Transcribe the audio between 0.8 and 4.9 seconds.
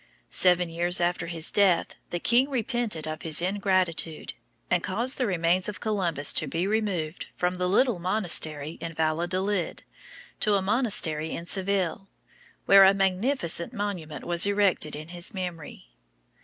after his death the king repented of his ingratitude, and